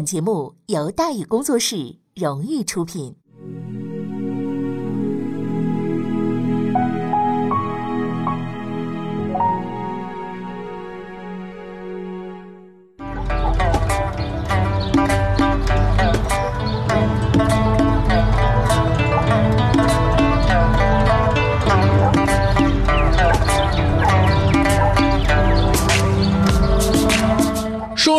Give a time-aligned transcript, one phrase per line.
[0.00, 3.19] 本节目由大宇工作室荣誉出品。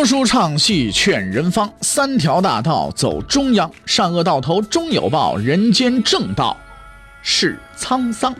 [0.04, 6.56] 书唱戏劝人方，三条大道走中央，善恶到头终有报，人间正道
[7.22, 8.34] 是沧桑。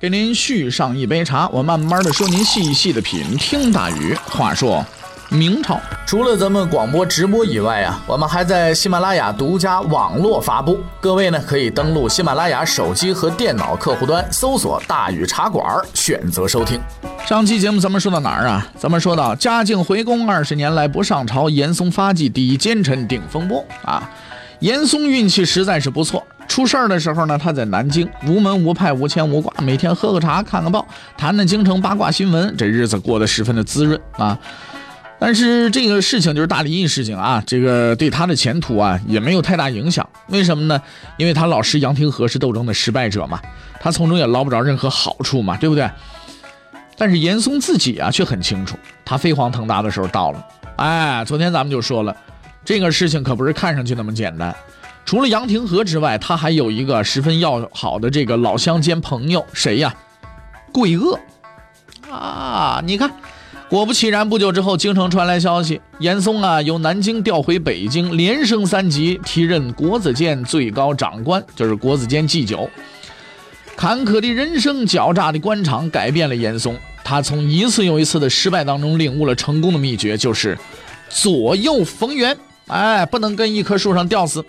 [0.00, 3.36] 给您续上一杯茶，我慢慢的说，您细细的品。
[3.38, 4.84] 听大雨话说。
[5.32, 10.78] 明朝除了咱们广播直播以外啊，我们还在喜马拉雅独家网络发布。
[11.00, 15.64] 各位呢可以登录喜马拉雅手机和电脑客户端，搜索“大禹茶馆”，
[15.94, 16.78] 选择收听。
[17.26, 18.66] 上期节目咱们说到哪儿啊？
[18.76, 24.06] 咱们说到嘉靖回宫二十年来不上朝，严嵩发迹，第一奸臣顶风波啊。
[24.58, 30.86] 严嵩运气实在是不错，出事儿的时候呢，他在南京，无门无派，无牵无挂，每天喝个茶，看个报，
[31.16, 34.38] 谈谈京城八卦新闻，这日子过得十分的滋润啊。
[35.24, 40.04] 但是这个事情就是大离异事情啊，这个对他的前途啊也没有太大影响。
[40.26, 40.82] 为什么呢？
[41.16, 43.40] 因为他老师杨廷和是斗争的失败者嘛，
[43.80, 45.88] 他从中也捞不着任何好处嘛，对不对？
[46.96, 50.44] 但是严嵩自己啊却很清楚，他飞黄腾达的时候到了。
[50.74, 52.16] 哎，昨天咱们就说了，
[52.64, 54.52] 这个事情可不是看上去那么简单。
[55.04, 59.94] 除了杨廷和之外，他还有一个十分要好的这个老乡兼朋友，谁呀？
[60.72, 61.16] 桂萼
[62.10, 63.08] 啊，你看。
[63.72, 72.68] 果不其然，不久之后，京城传来消息，严嵩啊由南京调回北京，连升三级，提任国子监最高长官，就是国子监祭酒。
[73.74, 76.78] 坎坷的人生，狡诈的官场，改变了严嵩。
[77.02, 80.58] 他从一次又一次的失败当中领悟了成功的秘诀，就是
[81.08, 82.36] 左右逢源。
[82.66, 84.44] 哎，不能跟一棵树上吊死。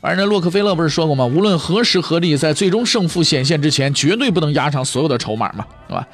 [0.00, 1.26] 反正洛克菲勒不是说过吗？
[1.26, 6.06] 无论何时何地，在最终胜负显现之前，绝对不能押上所有的筹码嘛，是吧？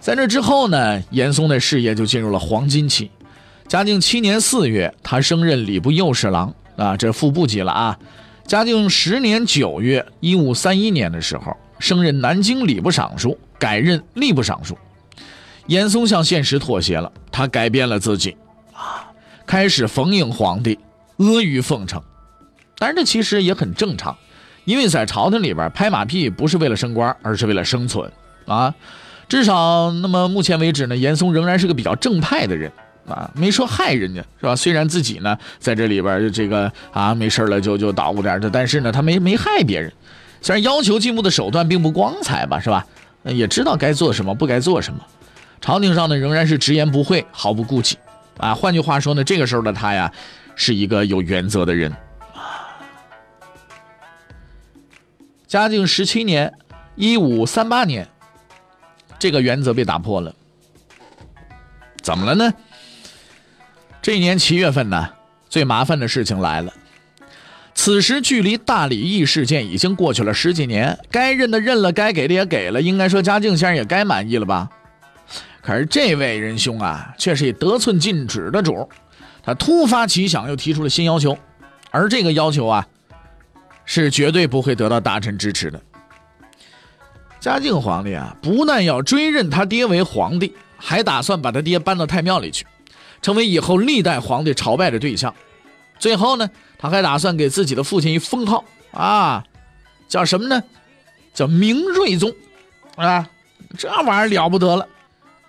[0.00, 3.10] 在这之后呢，严嵩的事业就进入了黄金期。
[3.66, 7.98] 嘉靖七年四月，他升任礼部右侍郎啊，这副部级了啊。
[8.46, 14.78] 嘉靖十年九月，一五三一年的时候，升任南京礼部尚书，改任吏部尚书。
[15.66, 18.36] 严嵩向现实妥协了，他改变了自己
[18.72, 19.10] 啊，
[19.44, 20.78] 开始逢迎皇帝，
[21.16, 22.00] 阿谀奉承。
[22.78, 24.16] 但是这其实也很正常，
[24.64, 28.08] 因为在朝廷里边拍马屁不是为了升官，而是为了生存
[28.46, 28.72] 啊。
[29.28, 32.70] 至少，那么目前为止呢，严嵩仍然是个比较正派的人
[33.08, 34.54] 啊，没说害人家，是吧？
[34.54, 39.92] 虽然自己呢在这里边就这个啊没事了就就捣鼓点的，但是呢他没没害别人。
[40.40, 42.86] 虽然要求进步的手段并不光彩吧，是吧？
[43.24, 45.00] 也知道该做什么，不该做什么。
[45.60, 47.98] 朝廷上呢仍然是直言不讳，毫不顾忌
[48.38, 48.54] 啊。
[48.54, 50.12] 换句话说呢，这个时候的他呀
[50.54, 51.92] 是一个有原则的人。
[55.48, 56.52] 嘉靖十七年，
[56.94, 58.06] 一五三八年。
[59.18, 60.34] 这个原则被打破了，
[62.02, 62.52] 怎么了呢？
[64.02, 65.08] 这一年七月份呢，
[65.48, 66.72] 最麻烦的事情来了。
[67.74, 74.70] 此时距离大礼义事件已经过去了十几年，该认的认了，该给的也给了，应该说嘉靖先生也该满意了吧？
[75.60, 78.88] 可是这位仁兄啊，却是一得寸进尺的主，
[79.42, 81.36] 他突发奇想，又提出了新要求，
[81.90, 82.86] 而这个要求啊，
[83.84, 85.80] 是绝对不会得到大臣支持的。
[87.46, 92.66] 嘉靖皇帝啊，不但要追认他爹为皇帝，还打算把他爹搬到太庙里去，
[93.22, 95.32] 成为以后历代皇帝朝拜的对象。
[96.00, 99.44] 最后呢，他还打算给自己的父亲一封号啊，
[100.08, 100.60] 叫什么呢？
[101.32, 102.34] 叫明睿宗
[102.96, 103.30] 啊！
[103.78, 104.84] 这玩意儿了不得了。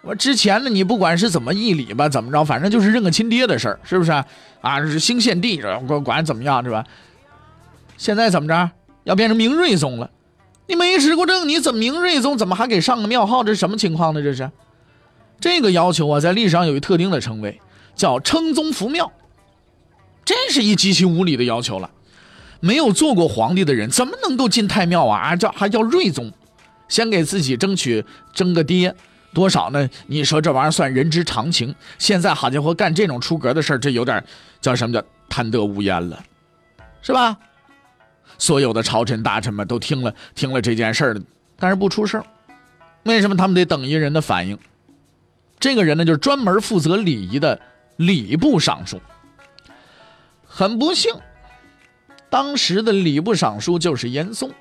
[0.03, 4.11] 我之前呢，你不管是怎么议礼吧，怎么着，反正就是认个亲爹的事儿，是不是
[4.61, 4.79] 啊？
[4.81, 6.85] 是兴献帝，管管怎么样是吧？
[7.97, 8.69] 现在怎么着，
[9.03, 10.11] 要变成明睿宗了？
[10.67, 12.37] 你没执过政，你怎么明睿宗？
[12.37, 13.43] 怎么还给上个庙号？
[13.43, 14.21] 这是什么情况呢？
[14.21, 14.51] 这是
[15.39, 17.59] 这个要求啊，在历史上有一特定的称谓，
[17.95, 19.11] 叫称宗扶庙。
[20.25, 21.89] 这是一极其无理的要求了。
[22.59, 25.19] 没有做过皇帝的人，怎么能够进太庙啊？
[25.19, 26.31] 啊，叫还叫睿宗，
[26.89, 28.03] 先给自己争取
[28.33, 28.93] 争个爹，
[29.33, 29.87] 多少呢？
[30.07, 31.73] 你说这玩意儿算人之常情。
[31.99, 34.21] 现在好家伙，干这种出格的事儿，这有点
[34.59, 36.21] 叫什么叫贪得无厌了，
[37.01, 37.37] 是吧？
[38.37, 41.21] 所有的朝臣大臣们都听了听了这件事儿，
[41.57, 42.23] 但是不出声
[43.03, 44.57] 为什么他们得等一人的反应？
[45.59, 47.59] 这个人呢，就是专门负责礼仪的
[47.95, 49.01] 礼部尚书。
[50.45, 51.13] 很不幸，
[52.29, 54.51] 当时的礼部尚书就是严嵩。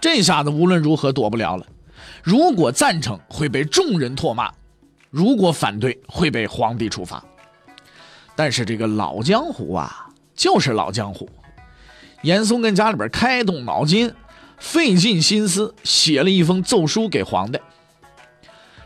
[0.00, 1.66] 这下子无论如何躲不了了。
[2.22, 4.48] 如果赞成，会被众人唾骂；
[5.10, 7.22] 如果反对，会被皇帝处罚。
[8.34, 11.28] 但是这个老江湖啊，就是老江湖。
[12.22, 14.12] 严嵩跟家里边开动脑筋，
[14.58, 17.58] 费尽心思写了一封奏书给皇帝。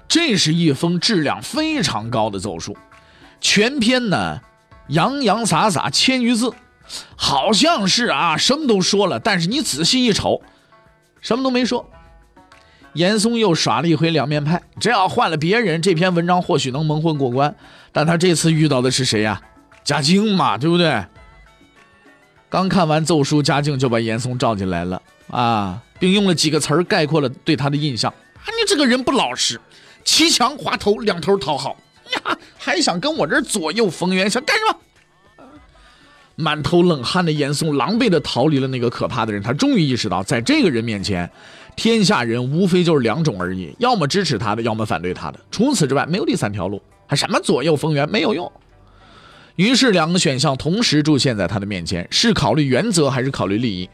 [0.09, 2.77] 这是一封质量非常高的奏书，
[3.41, 4.41] 全篇呢
[4.89, 6.53] 洋洋洒洒千余字，
[7.17, 10.41] 好像是啊什么都说了，但是你仔细一瞅，
[11.21, 11.91] 什么都没说。
[12.95, 17.55] 严嵩又耍了一回两面派，这要换了别人，这篇文章或许能蒙混过关，
[17.93, 19.43] 但他这次遇到的是谁呀？
[19.85, 21.05] 嘉靖嘛，对不对？
[22.49, 25.01] 刚看完奏书，嘉靖就把严嵩召进来了
[25.31, 29.61] 啊，并用了几个词儿概括了对他的印象：啊，你这个人不老实，
[30.05, 31.77] 骑墙滑头，两头讨好
[32.15, 34.79] 呀，还想跟我这左右逢源，想干什么？
[36.37, 41.31] 满头冷汗的严嵩狼狈地逃离了那个可怕的人，他终于意识到，在这个人面前。
[41.75, 46.81] 天下人无非就是两种而已，要么支持他的，要么反对他的，除此之外没有第三条路。
[47.07, 48.51] 还什么左右逢源没有用。
[49.57, 53.89] 于是两个选项同时出现在他的面前：是考虑原则还是考虑利益？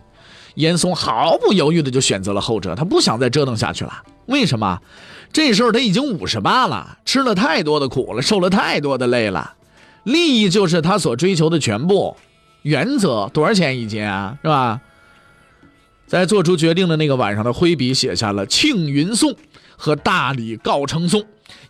[0.56, 4.02] 严嵩毫不犹豫的就选择了后者，他不想再折腾下去了。
[4.26, 4.78] 为什么？
[5.32, 9.54] 这时候他已经五十八了，吃了太多的苦了，受了太多的累了。
[10.04, 12.14] 利益就是他所追求的全部，
[12.62, 14.36] 原则多少钱一斤啊？
[14.42, 14.80] 是吧？
[16.06, 19.30] 在做出决定的那个晚上，他挥笔写下了《庆云颂》
[19.78, 21.20] 和《大理告成颂》，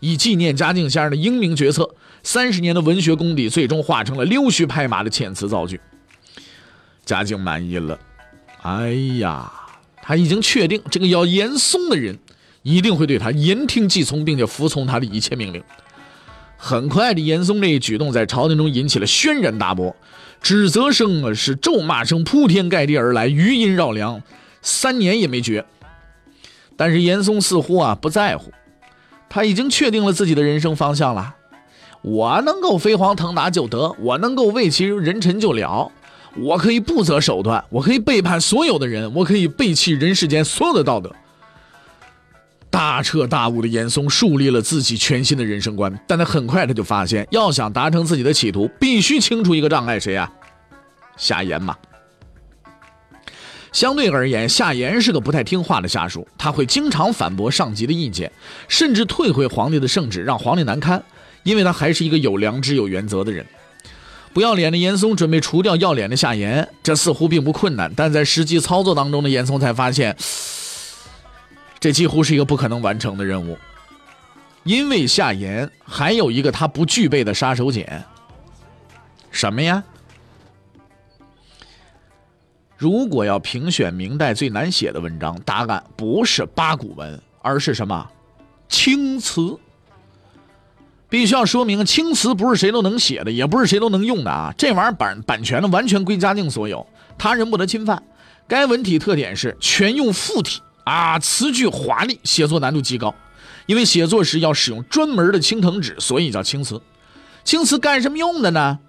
[0.01, 1.89] 以纪念嘉靖先生的英明决策。
[2.23, 5.81] 三十年的文学功底，最终化成了溜须拍马的遣词造句。
[7.05, 7.99] 嘉靖满意了，
[8.63, 9.53] 哎呀，
[10.01, 12.17] 他已经确定这个叫严嵩的人
[12.63, 15.61] 一定会对他言听计从，并且服从他的一切命令。
[16.57, 19.97] 很快的，严嵩这一举动在朝廷中引起了轩然大波。
[20.41, 24.23] 指责声啊，是咒骂声铺天盖地而来，余音绕梁，
[24.61, 25.65] 三年也没绝。
[26.77, 28.53] 但是严嵩似乎啊不在乎，
[29.35, 31.35] 他已经确定了自己的人生方向了。
[32.03, 35.91] 我能够飞黄腾达就得，我能够为其人臣就了，
[36.37, 41.11] 我可以不择手段，我可以背叛所有的人，我可以背弃人世间所有的道德。
[42.69, 50.31] 大彻大悟的严嵩树立了自己全新的人生观，但他很快他就发现，要想达成自己的企图，必须清除一个障碍，谁呀？
[51.17, 51.75] 夏言嘛。
[53.73, 58.31] 相对而言，夏言是个不太听话的下属，他会经常反驳上级的意见，
[58.69, 61.03] 甚至退回皇帝的圣旨，让皇帝难堪，
[61.43, 63.45] 因为他还是一个有良知、有原则的人。
[64.35, 70.17] 不要脸的严嵩准备除掉要脸的夏言，这似乎并不困难，但在实际操作当中的严嵩才发现。
[71.81, 73.59] 这几乎是一个不可能完成的任务，
[74.63, 77.85] 因为夏言还有一个他不具备的杀手锏。
[79.31, 79.83] 什么呀？
[82.83, 88.11] 如果要评选明代最难写的文章，答案不是八股文，而是什么？
[88.69, 89.57] 青词。
[91.09, 94.53] 必须要说明，青词不是谁都能写的，也不是谁都能用的啊！
[94.59, 96.85] 这玩意儿版版权呢，完全归嘉靖所有，
[97.17, 98.03] 他人不得侵犯。
[98.49, 100.61] 该文体特点是全用附体。
[100.83, 103.15] 啊，词句华丽，写作难度极高，
[103.67, 106.83] 因为写作时要使用专门的青藤纸，所以叫青词。
[107.45, 108.81] 青词干什么用的呢？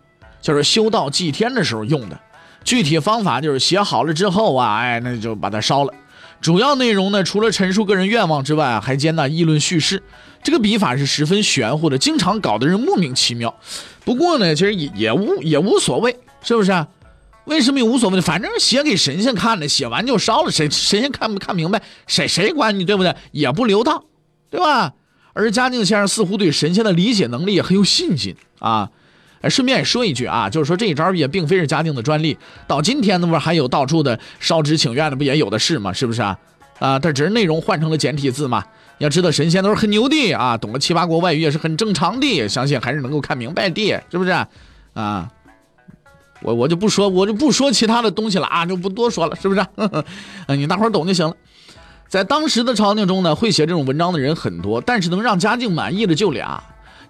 [0.42, 2.20] 就是修道祭天的时候用的。
[2.64, 5.94] 具体方法就是写好了之后啊，哎，那就把它烧了。
[6.42, 10.04] 主要内容呢，除了陈述个人愿望之外，还兼纳议论叙事。
[10.44, 13.56] 这个笔法是十分玄乎的，经常搞得人莫名其妙。
[14.04, 16.88] 不过呢，其实也也无也无所谓，是不是啊？
[17.46, 18.20] 为什么也无所谓？
[18.20, 20.52] 反正写给神仙看的，写完就烧了。
[20.52, 21.82] 谁神仙看不看明白？
[22.08, 23.16] 谁谁管你，对不对？
[23.32, 24.04] 也不留当，
[24.50, 24.94] 对吧？
[25.32, 28.92] 而嘉靖先生似乎对神仙的理解能力也很有信心啊。
[29.44, 35.92] 哎，顺便也说一句啊，就是说这一招也并非是嘉靖的专利，到今天那不还有到处的烧纸请愿的，不也有的是吗？
[35.92, 36.40] 是不是啊？
[36.80, 38.64] 啊，它只是内容换成了简体字嘛。
[39.00, 44.32] 要知道神仙都是很牛的啊，懂了七八国外语也是很正常的，相信还是能够看明白的，是不是
[44.94, 45.30] 啊？
[46.42, 49.66] 我我就不说，我就不说其他的东西了啊，就不多说了，是不是？
[50.48, 51.36] 嗯， 你大伙儿懂就行了。
[52.08, 56.62] 在当时的朝廷中呢，会写这种文章的人很多，但是能让嘉靖满意的就俩，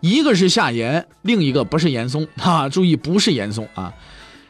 [0.04, 2.68] 一个是夏言，另一个不是严嵩 哈。
[2.68, 3.94] 注意，不是严嵩啊。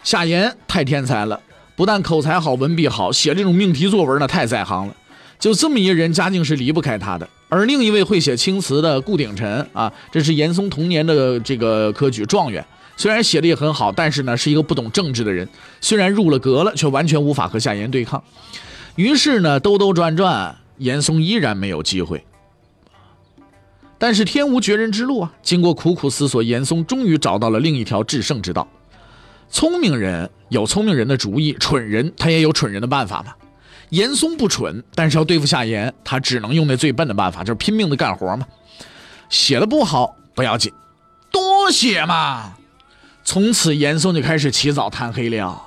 [0.03, 1.39] 夏言太天才了，
[1.75, 4.95] 不但口才好，文笔好，写这种命题作文呢太在行了。
[5.37, 7.29] 就这么一人，嘉靖是离不开他的。
[7.49, 12.65] 而另一位会写青词的顾鼎臣啊，这是严嵩同年的这个科举状元。
[12.97, 15.47] 虽然写的也很好，但是呢，是一个不懂政治的人。
[15.79, 18.23] 虽然入了阁了，却完全无法和夏言对抗。
[18.95, 22.25] 于是呢，兜兜转转，严嵩依然没有机会。
[24.03, 25.31] 但是天无绝人之路啊！
[25.41, 28.67] 经过苦苦思索，严嵩终于找到了另一条制胜之道。
[29.49, 33.33] 聪明人有聪明人的主意，蠢人他也有蠢人的办法嘛。
[33.91, 38.45] 严嵩不蠢，但是要对付夏言，他只能用那最笨的办法，就是拼命的干活嘛。
[39.29, 40.73] 写的不好不要紧，
[41.31, 42.55] 多写嘛。
[43.23, 45.61] 从此严嵩就开始起早贪黑了。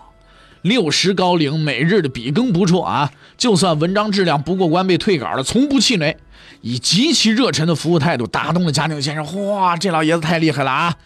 [0.61, 3.11] 六十高龄，每日的笔耕不辍啊！
[3.39, 6.19] 就算文章质量不过关被退稿了，从不气馁，
[6.67, 9.49] 以极其热忱的服务态度打动了嘉靖先生。
[9.49, 10.97] 哇，这老爷子太厉害了啊！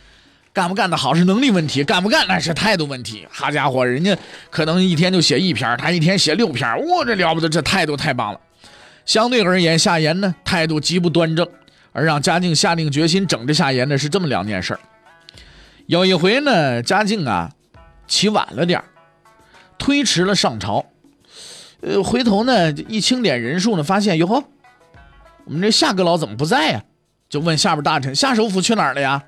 [0.55, 3.26] 干不干得好是能力问题，干不干那是态度问题。
[3.31, 4.17] 好家伙，人家
[4.49, 8.40] 可能一天就写一篇，他一天写六篇，哇，这了不得，这态度太棒了。
[9.05, 11.47] 相对而言，夏言呢态度极不端正，
[11.93, 14.79] 而让嘉靖下定决心整治夏言的是这么两件事
[15.85, 17.50] 有一回呢，嘉靖啊
[18.09, 18.83] 起晚了点
[19.76, 20.87] 推迟了上朝，
[21.83, 24.43] 呃，回头呢一清点人数呢，发现哟呵，
[25.50, 26.85] 我们这夏阁老怎么不在呀？
[27.28, 29.21] 就问下边大臣夏首辅去哪儿了呀？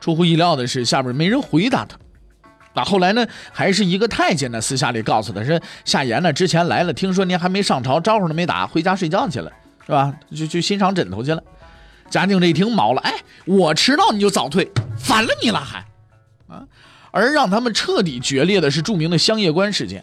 [0.00, 1.98] 出乎意料的是，下边没人回答他。
[2.72, 9.52] 那后来呢，还是一个太监呢私下里告诉他说，夏言呢之前来了，听说您还没上朝，招呼都没打，回家睡觉去了，
[9.84, 10.10] 是吧？
[10.34, 11.42] 就去欣赏枕头去了。
[12.08, 13.12] 嘉靖这一听毛了，哎，
[13.44, 15.84] 我迟到你就早退，反了你了还？
[16.48, 16.64] 啊？
[17.10, 20.02] 而让他们彻底决裂的是著名的香叶关事件，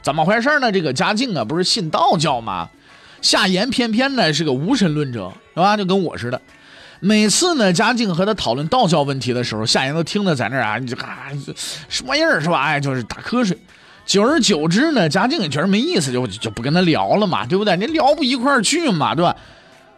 [0.00, 0.72] 怎么回事呢？
[0.72, 2.70] 这个嘉靖啊，不是信道教吗？
[3.20, 5.76] 夏言偏偏呢是个无神论者，是吧？
[5.76, 6.40] 就跟我似的。
[7.00, 11.28] 每次呢，嘉靖和他讨论道教问题的时候，夏言都听得在那儿啊，你这啊
[11.88, 12.62] 什么玩意儿是吧？
[12.62, 13.56] 哎，就是打瞌睡。
[14.04, 17.76] 久而久之呢，嘉靖也觉得没意思，就就不跟他聊了嘛，对不对？
[17.76, 19.34] 你聊不一块儿去嘛，对吧？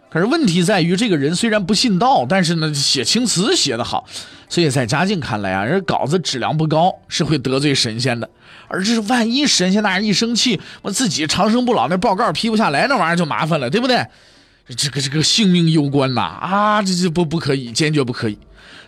[0.09, 4.05] 可是问题在于，这个人虽然不信道，但是呢，写青词写得好，
[4.47, 8.29] 所以在嘉靖看来啊，人稿子质量不高是会得罪神仙的。
[8.73, 14.03] 而这是万一神仙大人一生气，我自己长生不老，那报告批不下来，那玩意儿就麻烦了，对不对？
[14.75, 16.21] 这个这个性命攸关呐！
[16.21, 18.37] 啊，这这不不可以，坚决不可以。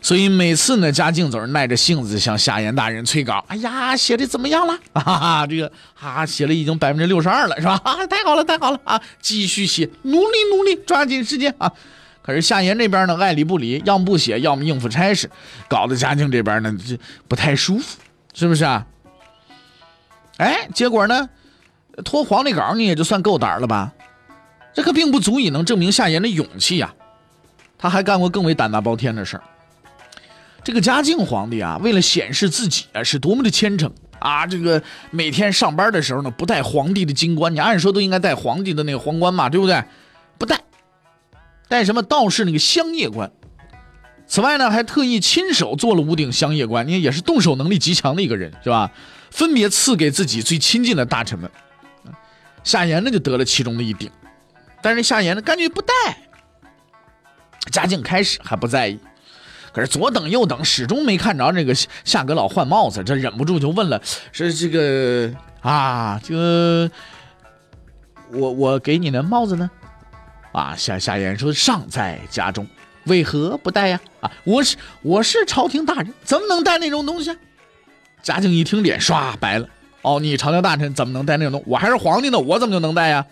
[0.02, 3.44] 所以每次呢，嘉靖总是耐着性子向夏言大人催稿。
[3.48, 4.76] 哎呀，写的怎么样了？
[4.94, 7.80] 哈哈，这个啊，写了已经百分之六十二了，是吧？
[7.84, 9.00] 啊，太好了，太好了啊！
[9.22, 11.72] 继续写，努力努力，抓紧时间啊！
[12.24, 15.30] 可是夏言这边呢，爱理不理，要么不写，要么应付差事，
[15.68, 17.98] 搞得嘉靖这边呢，这不太舒服，
[18.34, 18.86] 是不是啊？
[20.38, 21.30] 哎，结果呢，
[22.04, 23.94] 拖皇帝稿，你也就算够胆了吧？
[24.74, 26.94] 这可并不足以能证明夏言的勇气呀！
[27.78, 29.44] 他还干过更为胆大包天的事儿。
[30.64, 33.90] 这个嘉靖皇帝啊，为了显示自己啊是多么的虔诚
[34.20, 39.82] 啊，这个每天上班的时候呢，不戴皇帝的金冠，你按说都应该戴皇帝的那个皇冠嘛，对不对？
[40.38, 40.60] 不戴，
[41.70, 43.32] 戴什么道士那个香叶冠。
[44.28, 48.92] 此外呢，还特意亲手做了五顶香叶冠，你看也是动手能力极强的一个人，是吧？
[49.32, 51.50] 分别赐给自己最亲近的大臣们。
[52.64, 54.10] 夏言呢，就得了其中的一顶，
[54.82, 55.94] 但是夏言呢，干脆不戴。
[57.72, 59.00] 嘉靖开始还不在意。
[59.72, 64.02] 可是左等右等，始终没看着这个夏阁老换帽子，这忍不住就问了
[64.32, 66.90] ：“是这个啊，这个
[68.32, 69.70] 我我给你的帽子呢？”
[70.54, 72.66] 啊，夏夏言说：“尚在家中，
[73.04, 77.38] 为何不戴呀？”啊，我是我是朝廷大人，怎么能戴那种东西？
[78.26, 79.68] 嘉靖一听，脸唰白了。
[80.02, 81.64] 哦，你朝廷大臣怎么能戴那种东？
[81.68, 83.24] 我还是皇帝呢，我怎么就能戴呀？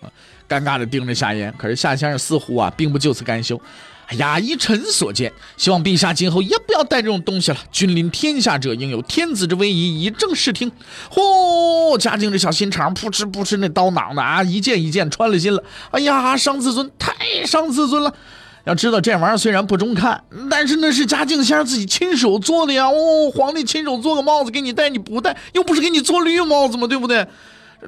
[0.00, 0.08] 啊，
[0.48, 1.52] 尴尬的盯着夏言。
[1.58, 3.60] 可是夏先生似乎啊，并不就此甘休。
[4.06, 7.58] 哎呀，依臣所见，希望陛下今后也不要带这种东西了。
[7.70, 10.72] 君临天下者，应有天子之威仪，以正视听。
[11.10, 15.62] 嚯，嘉靖这小心肠，扑哧扑哧那刀囊的啊，一件一件穿了心了。
[15.90, 18.14] 哎呀，伤自尊，太伤自尊了。
[18.64, 22.86] 要知道这玩意儿虽然不中看，但是那是嘉靖先生自己亲手做的呀。
[22.88, 26.86] 哦，皇帝亲手做个帽子给你戴，你不戴，又不是给你做绿帽子吗？
[26.86, 27.26] 对不对？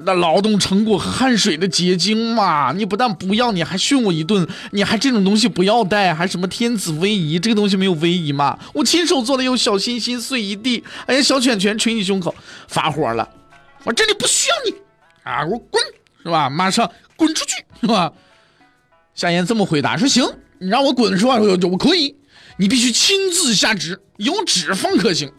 [0.05, 8.57] 那劳动成果和汗水的结晶嘛，你不但不要，你还训我一顿，你还这种东西不要带，还什么天子威仪，这个东西没有威仪嘛？
[8.73, 12.33] 我亲手做的，有小心心碎一地，哎呀，小拳拳捶你胸口，
[12.67, 13.29] 发火了，
[13.83, 14.75] 我这里不需要你
[15.21, 15.79] 啊，我滚，
[16.23, 16.49] 是吧？
[16.49, 18.11] 马上滚出去，是吧？
[19.13, 20.25] 夏言这么回答说：行，
[20.63, 21.35] 你让我滚是吧？
[21.35, 22.15] 我我可以，
[22.57, 25.29] 你必须亲自下旨，有旨方可行。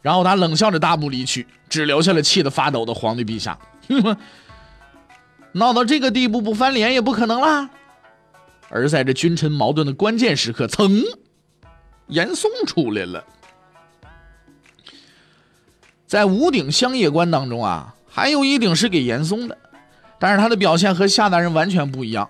[0.00, 3.58] 然后他冷笑着大步离去，只留下了气得发抖的皇帝陛下。
[5.52, 7.68] 闹到这个地步，不翻脸也不可能啦。
[8.68, 11.04] 而在这君臣矛盾的关键时刻，噌，
[12.06, 13.24] 严嵩出来了。
[16.06, 19.58] 在五顶香叶冠当中啊，还有一顶是给严嵩的，
[20.18, 22.28] 但是他的表现和夏大人完全不一样。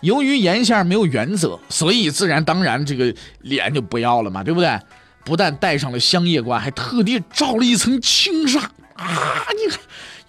[0.00, 4.78] 由于严先生没有原则，所以自然当然这个脸就不要了嘛，对不对？
[5.22, 8.58] 不但戴上了香叶冠，还特地罩了一层轻纱
[8.94, 9.46] 啊！
[9.54, 9.80] 你看，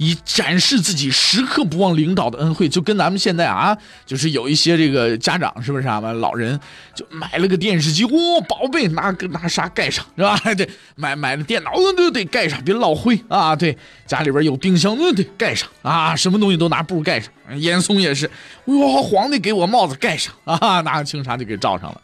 [0.01, 5.99] 以展示自己时刻不忘领导的恩惠，就跟咱们现在啊，就是有一些这个家长是不是啊？
[5.99, 6.59] 老人
[6.95, 8.11] 就买了个电视机，哇，
[8.49, 10.35] 宝贝，拿个拿啥盖上是吧？
[10.57, 13.55] 对，买买了电脑，都得盖上，别落灰啊！
[13.55, 13.77] 对，
[14.07, 16.15] 家里边有冰箱，那得盖上啊！
[16.15, 17.31] 什么东西都拿布盖上。
[17.59, 18.25] 严嵩也是，
[18.65, 22.01] 哇，皇帝给我帽子盖上啊，拿个青纱就给罩上了，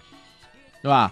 [0.84, 1.12] 是吧？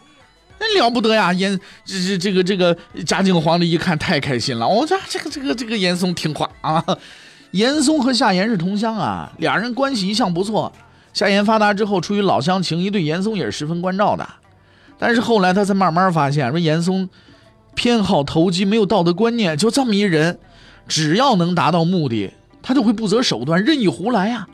[0.60, 1.34] 那了不得呀！
[1.34, 6.84] 严这这这个这个嘉靖皇帝一看太开心了，哦，这这个这个这个严嵩听话啊。
[7.52, 10.72] 严嵩和夏言是同乡啊，俩人关系一向不错。
[11.14, 14.28] 夏言发达之后，出于老乡情谊，对严嵩也是十分关照的。
[15.00, 17.10] 但是后来他才慢慢发现，说严嵩
[17.74, 20.38] 偏好投机，没有道德观念，就这么一人，
[20.88, 24.48] 只要能达到目的，他就会不择手段，任意胡来呀。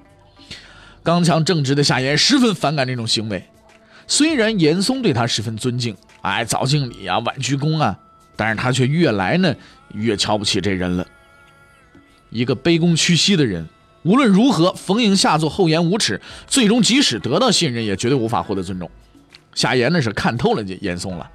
[1.02, 3.44] 刚强正直的夏言十分反感这种行为。
[4.12, 7.98] 虽然严嵩对他十分尊敬，哎，早敬礼啊，晚鞠躬啊，
[8.36, 9.56] 但是他却越来呢
[9.94, 11.08] 越瞧不起这人了。
[12.30, 13.66] 一个卑躬屈膝的人，
[14.04, 18.92] 无论如何逢迎下作，厚颜无耻，最终即使得到信任，也绝对无法获得尊重。
[19.56, 21.32] 夏言呢是看透了这严嵩了，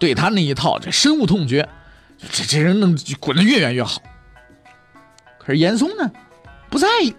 [0.00, 1.68] 对他那一套这深恶痛绝，
[2.32, 4.02] 这这人能滚得越远越好。
[5.38, 6.10] 可是严嵩呢，
[6.70, 7.14] 不在意，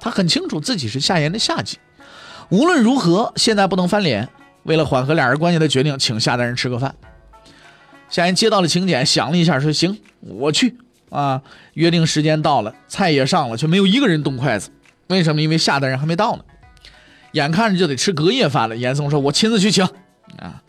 [0.00, 1.78] 他很清楚自己是夏言的下级，
[2.48, 4.28] 无论如何现在不能翻脸。
[4.64, 6.94] 为了缓和俩人关系，他决定请夏大人吃个饭。
[8.08, 10.76] 夏言接到了请柬，想了一下，说：“行，我去。”
[11.10, 11.42] 啊，
[11.74, 14.70] 约定时间到了，菜也上了，却没有一个人动筷子。
[15.08, 15.42] 为什么？
[15.42, 16.44] 因为夏大人还没到呢。
[17.32, 19.84] 眼看着就得吃隔夜饭了，严嵩说：“我亲自去请。”
[20.38, 20.62] 啊，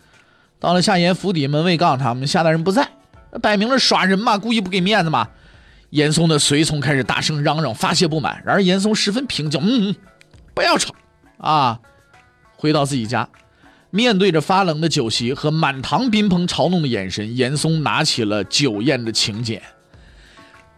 [0.60, 2.88] 到了夏言府邸，门卫告诉他们夏大人不在，
[3.42, 5.28] 摆明了耍人嘛，故意不给面子嘛。
[5.92, 8.42] 严嵩的随从开始大声嚷嚷，发泄不满。
[8.46, 9.96] 然而严嵩十分平静，嗯，
[10.56, 10.96] 不要吵。
[11.38, 11.80] 啊，
[12.56, 13.28] 回到自己家，
[13.92, 19.62] 面对着发冷的酒席和满堂宾朋嘲弄的眼神，严嵩拿起了酒宴的请柬。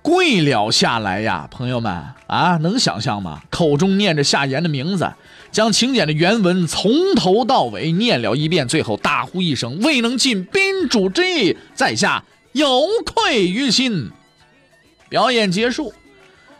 [0.02, 1.94] 跪了下来呀，朋友们
[2.28, 3.42] 啊，能想象吗？
[3.50, 5.14] 口中念着夏言的名字，
[5.52, 12.68] 将请柬的原文从头到尾念了一遍，最后大呼一声：“未能尽宾主之意，在下有
[13.06, 14.10] 愧于心。”
[15.08, 15.94] 表演结束，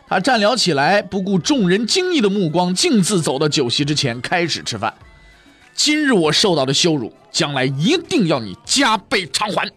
[0.08, 4.94] 他站了起来，不顾众人惊异的目光，径自走到酒席之前，开始吃饭。
[5.74, 9.70] 今日我受到的羞辱，将来一定要你加倍偿还。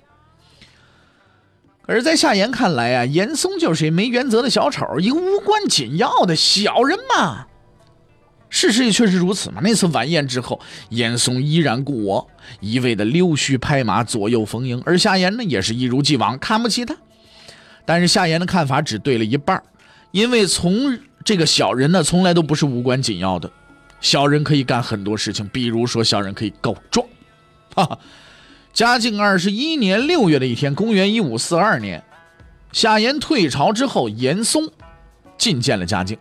[1.85, 7.47] 而在夏言看来啊，严嵩就是一没原则的小丑，一个无关紧要的小人嘛。
[8.49, 9.61] 事实也确实如此嘛。
[9.63, 16.95] 那次晚宴之后，严嵩依然故我，一味的溜须拍马，左右逢迎，而夏言呢，也是一如既往看不起他。
[17.85, 19.61] 但是夏言的看法只对了一半，
[20.11, 23.49] 因为从这个小人呢，从来都不是无关紧要的。
[23.99, 27.05] 小人可以干很多事情，比如说小人可以告状，
[27.75, 27.99] 哈哈。
[28.73, 32.03] 嘉靖二十一年六月的一天，公元一五四二年，
[32.71, 34.69] 夏言退朝之后，严嵩
[35.39, 36.15] 觐见了嘉靖。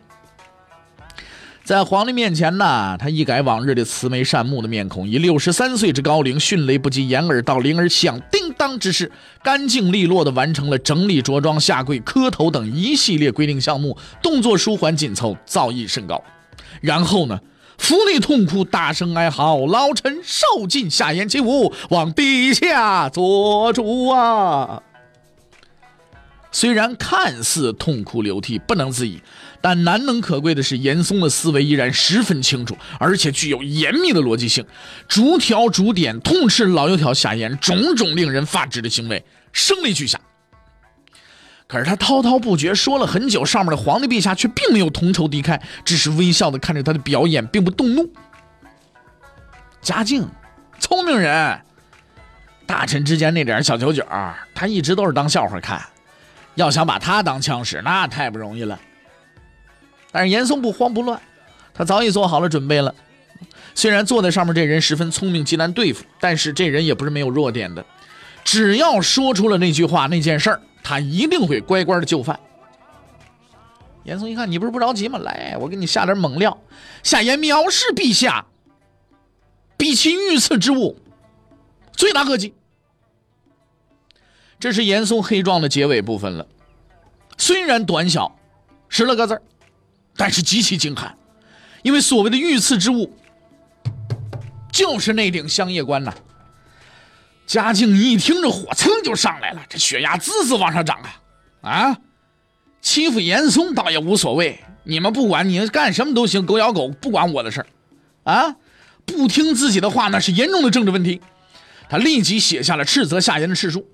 [1.62, 9.12] 在皇帝面前呢，他一改往日的慈眉善目的面孔，以六十三岁之高龄，迅雷不及掩耳盗铃而响叮当之势，
[9.42, 16.22] 干净利落地完成了整理着装、下跪磕头等一系列规定项目，动作舒缓紧凑，造诣甚高。
[16.80, 17.38] 然后呢？
[17.78, 24.82] 府内痛哭，大声哀嚎，老臣受尽夏言其侮，望陛下做主啊！
[26.50, 29.20] 虽然看似痛哭流涕，不能自已，
[29.60, 34.64] 但难能可贵的是，严嵩的思维依然十分清楚，而且具有严密的逻辑性，
[35.06, 40.18] 逐条逐点痛斥老油条夏言种种令人发指的行为，声泪俱下。
[41.68, 48.08] 可是他滔滔不绝说了很久，上面的皇帝陛下却并没有同仇敌忾，只是微笑的看着他的表演，并不动怒。
[49.82, 50.28] 嘉靖，
[50.78, 51.60] 聪明人，
[52.66, 54.04] 大臣之间那点小九九，
[54.54, 55.82] 他一直都是当笑话看。
[56.54, 58.78] 要想把他当枪使，那太不容易了。
[60.10, 61.20] 但是严嵩不慌不乱，
[61.74, 62.94] 他早已做好了准备了。
[63.74, 67.84] 虽然坐在上面这人十分聪明，极难对付，但是这人也不是没有弱点的。
[68.44, 70.60] 只要说出了那句话，那件事儿。
[70.88, 72.38] 他一定会乖乖的就范。
[74.04, 75.18] 严嵩一看，你不是不着急吗？
[75.18, 76.56] 来，我给你下点猛料。
[77.02, 78.46] 夏言藐视陛下，
[79.76, 80.96] 比其御赐之物，
[81.90, 82.54] 罪大恶极。
[84.60, 86.46] 这是严嵩黑状的结尾部分了。
[87.36, 88.38] 虽然短小，
[88.88, 89.42] 十来个字
[90.16, 91.18] 但是极其精悍。
[91.82, 93.12] 因为所谓的御赐之物，
[94.70, 96.14] 就是那顶香叶冠呐。
[97.46, 100.98] 嘉靖一听，这火蹭就上来了，这血压滋滋往上涨
[101.62, 101.70] 啊！
[101.70, 101.96] 啊，
[102.80, 107.64] 欺负严嵩倒也无所谓，你们不管，你干什么都行，狗咬狗，不管我的事。
[108.24, 108.56] 啊，
[109.04, 111.20] 不听自己的话，那是严重的政治问题。
[111.88, 113.88] 他立即写下了斥责夏言的誓书。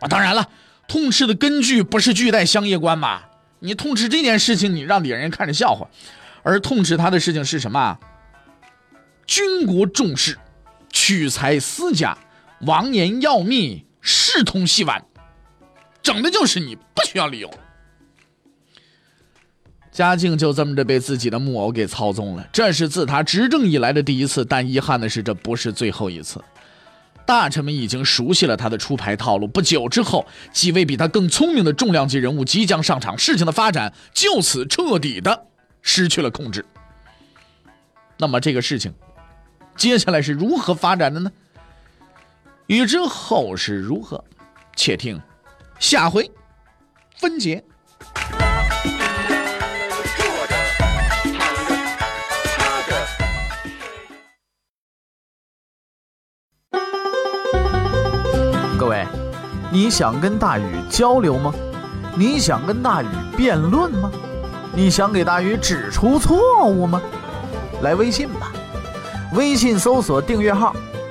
[0.00, 0.48] 啊，当然了，
[0.86, 3.22] 痛斥的根据不是巨带香叶官吗？
[3.58, 5.88] 你痛斥这件事情，你让别人看着笑话，
[6.44, 7.98] 而痛斥他的事情是什么？
[9.26, 10.38] 军国重视，
[10.92, 12.16] 取财私家。
[12.62, 15.04] 王言要密，视同戏玩，
[16.02, 17.50] 整的就是你，不需要理由。
[19.92, 26.42] 嘉靖就这么着被自己的木偶给操纵了，这是自他执政以来的第一次，但遗憾的是，这不是最后一次。
[27.24, 29.48] 大臣们已经熟悉了他的出牌套路。
[29.48, 35.46] 不久之后，几位比他更聪明的重量级人物即将上场，事情的发展就此彻底的
[35.82, 36.64] 失去了控制。
[38.18, 38.94] 那么这个事情
[39.76, 41.32] 接下来是如何发展的呢？
[42.66, 44.24] 欲知后事如何，
[44.74, 45.22] 且听
[45.78, 46.28] 下回
[47.16, 47.62] 分解。
[58.76, 59.06] 各位，
[59.70, 61.54] 你想跟大禹交流吗？
[62.16, 64.10] 你想跟大禹辩论吗？
[64.74, 67.00] 你想给大禹指出错误吗？
[67.82, 68.50] 来微信吧，
[69.34, 70.74] 微信搜索订阅号“